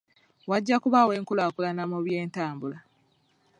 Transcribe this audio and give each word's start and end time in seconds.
Wajja 0.49 0.75
kubaawo 0.83 1.11
enkulaakulana 1.19 1.83
mu 1.91 1.97
by'entambula. 2.05 2.77